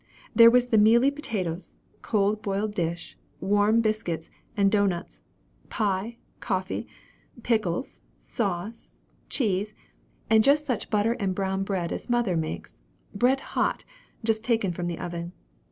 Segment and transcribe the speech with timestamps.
[0.35, 5.21] There were the mealy potatoes, cold boiled dish, warm biscuit and dough nuts,
[5.69, 6.87] pie, coffee,
[7.43, 9.75] pickles, sauce, cheese,
[10.27, 12.79] and just such butter and brown bread as mother makes
[13.13, 13.83] bread hot,
[14.23, 15.33] just taken from the oven.